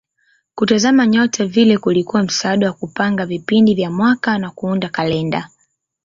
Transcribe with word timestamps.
Kutazama 0.55 1.07
nyota 1.07 1.45
vile 1.45 1.77
kulikuwa 1.77 2.23
msaada 2.23 2.67
wa 2.67 2.73
kupanga 2.73 3.25
vipindi 3.25 3.75
vya 3.75 3.91
mwaka 3.91 4.37
na 4.37 4.49
kuunda 4.51 4.89
kalenda. 4.89 5.49